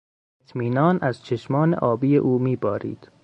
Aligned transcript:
اطمینان 0.43 0.99
از 1.01 1.23
چشمان 1.23 1.73
آبی 1.73 2.17
او 2.17 2.39
میبارید. 2.39 3.09